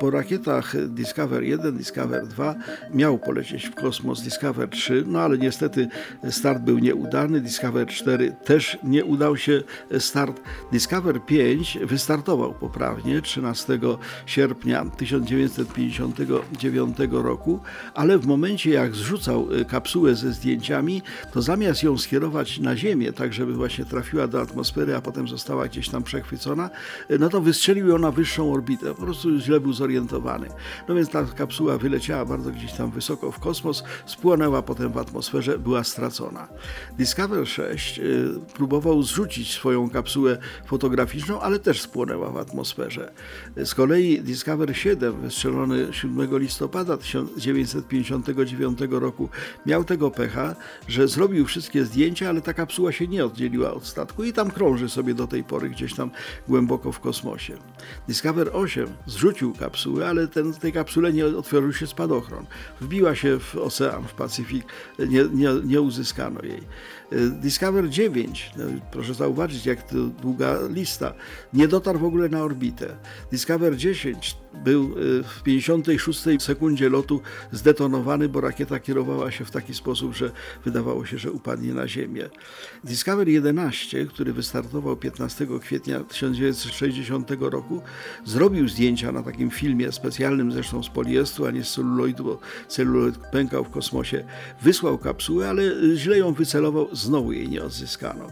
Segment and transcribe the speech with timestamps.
[0.00, 2.54] Po rakietach Discover 1, Discover 2
[2.94, 5.88] miał polecieć w kosmos Discover 3, no ale niestety
[6.30, 7.40] start był nieudany.
[7.40, 9.62] Discover 4 też nie udał się
[9.98, 10.40] start.
[10.72, 13.78] Discover 5 wystartował poprawnie 13
[14.26, 17.60] sierpnia 1959 roku,
[17.94, 21.02] ale w momencie jak zrzucał kapsułę ze zdjęciami,
[21.32, 25.68] to zamiast ją skierować na Ziemię, tak żeby właśnie trafiła do atmosfery, a potem została
[25.68, 26.70] gdzieś tam przechwycona,
[27.18, 28.94] no to wystrzelił ją na wyższą orbitę.
[28.94, 30.48] Po prostu źle był zorientowany.
[30.88, 35.58] No więc ta kapsuła wyleciała bardzo gdzieś tam wysoko w kosmos, spłonęła potem w atmosferze,
[35.58, 36.48] była stracona.
[36.98, 43.12] Discover 6 y, próbował zrzucić swoją kapsułę fotograficzną, ale też spłonęła w atmosferze.
[43.56, 49.28] Z kolei Discover 7, wystrzelony 7 listopada 1959 roku,
[49.66, 50.56] miał tego pecha,
[50.88, 54.88] że zrobił wszystkie zdjęcia, ale ta kapsuła się nie oddzieliła od statku i tam krąży
[54.88, 56.10] sobie do tej pory gdzieś tam
[56.48, 57.56] głęboko w kosmosie.
[58.08, 62.46] Discover 8 zrzucił kapsułę, kapsuły, ale ten, tej kapsule nie otworzył się spadochron.
[62.80, 64.64] Wbiła się w ocean, w Pacyfik,
[64.98, 66.62] nie, nie, nie uzyskano jej.
[67.12, 71.14] E, Discover 9, no, proszę zauważyć, jak to długa lista,
[71.52, 72.96] nie dotarł w ogóle na orbitę.
[73.30, 77.20] Discover 10 był e, w 56 sekundzie lotu
[77.52, 80.30] zdetonowany, bo rakieta kierowała się w taki sposób, że
[80.64, 82.28] wydawało się, że upadnie na Ziemię.
[82.84, 87.82] Discover 11, który wystartował 15 kwietnia 1960 roku,
[88.24, 93.18] zrobił zdjęcia na takim filmie specjalnym, zresztą z poliestru, a nie z celuloidu, bo celuloid
[93.18, 94.24] pękał w kosmosie.
[94.62, 95.62] Wysłał kapsułę, ale
[95.96, 98.26] źle ją wycelował znowu jej nie odzyskano.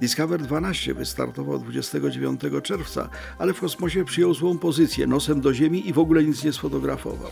[0.00, 5.92] Discover 12 wystartował 29 czerwca, ale w kosmosie przyjął złą pozycję, nosem do Ziemi i
[5.92, 7.30] w ogóle nic nie sfotografował.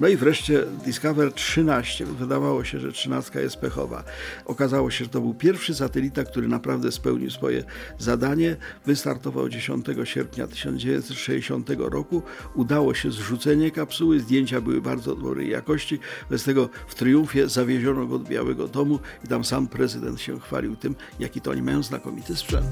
[0.00, 4.04] No i wreszcie Discover 13, wydawało się, że 13 jest pechowa.
[4.44, 7.64] Okazało się, że to był pierwszy satelita, który naprawdę spełnił swoje
[7.98, 8.56] zadanie.
[8.86, 12.22] Wystartował 10 sierpnia 1960 roku.
[12.94, 15.98] Się zrzucenie kapsuły, zdjęcia były bardzo dobrej jakości.
[16.30, 20.76] Bez tego w triumfie zawieziono go do Białego Domu i tam sam prezydent się chwalił
[20.76, 22.66] tym, jaki to oni mają znakomity sprzęt.